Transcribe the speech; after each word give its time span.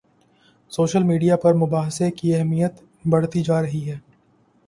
Social 0.71 1.03
media 1.03 1.35
پر 1.37 1.53
مباحثے 1.53 2.09
کی 2.11 2.35
اہمیت 2.35 2.81
بڑھتی 3.09 3.43
جا 3.43 3.61
رہی 3.61 3.89
ہے۔ 3.91 3.97